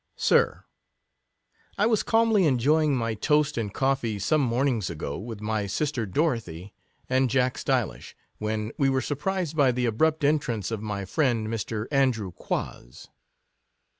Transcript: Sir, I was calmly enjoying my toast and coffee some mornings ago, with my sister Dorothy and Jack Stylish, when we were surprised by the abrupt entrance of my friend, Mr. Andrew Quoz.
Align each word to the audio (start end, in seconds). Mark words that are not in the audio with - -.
Sir, 0.17 0.63
I 1.77 1.85
was 1.85 2.01
calmly 2.01 2.47
enjoying 2.47 2.95
my 2.97 3.13
toast 3.13 3.55
and 3.55 3.71
coffee 3.71 4.17
some 4.17 4.41
mornings 4.41 4.89
ago, 4.89 5.19
with 5.19 5.41
my 5.41 5.67
sister 5.67 6.07
Dorothy 6.07 6.73
and 7.07 7.29
Jack 7.29 7.55
Stylish, 7.55 8.15
when 8.39 8.71
we 8.79 8.89
were 8.89 9.01
surprised 9.01 9.55
by 9.55 9.71
the 9.71 9.85
abrupt 9.85 10.23
entrance 10.23 10.71
of 10.71 10.81
my 10.81 11.05
friend, 11.05 11.49
Mr. 11.49 11.85
Andrew 11.91 12.31
Quoz. 12.31 13.09